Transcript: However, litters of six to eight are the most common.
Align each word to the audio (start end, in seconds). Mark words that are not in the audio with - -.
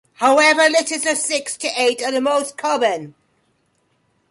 However, 0.15 0.67
litters 0.67 1.05
of 1.05 1.19
six 1.19 1.55
to 1.57 1.67
eight 1.79 2.01
are 2.01 2.11
the 2.11 2.21
most 2.21 2.57
common. 2.57 3.13